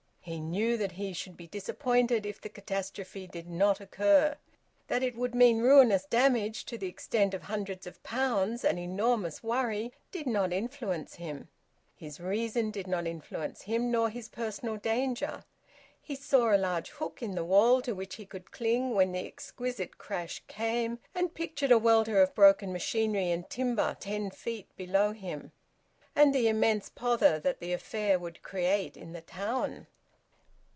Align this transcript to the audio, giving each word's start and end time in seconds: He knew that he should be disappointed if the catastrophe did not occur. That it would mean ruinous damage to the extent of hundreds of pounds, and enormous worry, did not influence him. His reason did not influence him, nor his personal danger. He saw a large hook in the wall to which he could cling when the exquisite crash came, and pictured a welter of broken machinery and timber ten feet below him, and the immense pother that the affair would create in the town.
He 0.23 0.39
knew 0.39 0.77
that 0.77 0.93
he 0.93 1.13
should 1.13 1.35
be 1.35 1.47
disappointed 1.47 2.27
if 2.27 2.39
the 2.39 2.47
catastrophe 2.47 3.25
did 3.25 3.49
not 3.49 3.81
occur. 3.81 4.37
That 4.87 5.01
it 5.01 5.15
would 5.15 5.33
mean 5.33 5.59
ruinous 5.61 6.05
damage 6.05 6.63
to 6.65 6.77
the 6.77 6.87
extent 6.87 7.33
of 7.33 7.41
hundreds 7.41 7.87
of 7.87 8.01
pounds, 8.03 8.63
and 8.63 8.77
enormous 8.77 9.41
worry, 9.41 9.91
did 10.11 10.27
not 10.27 10.53
influence 10.53 11.15
him. 11.15 11.49
His 11.95 12.19
reason 12.19 12.69
did 12.69 12.85
not 12.85 13.07
influence 13.07 13.63
him, 13.63 13.89
nor 13.89 14.11
his 14.11 14.29
personal 14.29 14.77
danger. 14.77 15.43
He 15.99 16.13
saw 16.15 16.55
a 16.55 16.55
large 16.55 16.91
hook 16.91 17.23
in 17.23 17.33
the 17.33 17.43
wall 17.43 17.81
to 17.81 17.95
which 17.95 18.15
he 18.15 18.25
could 18.27 18.51
cling 18.51 18.93
when 18.93 19.13
the 19.13 19.25
exquisite 19.25 19.97
crash 19.97 20.43
came, 20.47 20.99
and 21.15 21.33
pictured 21.33 21.71
a 21.71 21.79
welter 21.79 22.21
of 22.21 22.35
broken 22.35 22.71
machinery 22.71 23.31
and 23.31 23.49
timber 23.49 23.97
ten 23.99 24.29
feet 24.29 24.69
below 24.77 25.13
him, 25.13 25.51
and 26.15 26.33
the 26.33 26.47
immense 26.47 26.89
pother 26.89 27.39
that 27.39 27.59
the 27.59 27.73
affair 27.73 28.19
would 28.19 28.43
create 28.43 28.95
in 28.95 29.13
the 29.13 29.21
town. 29.21 29.87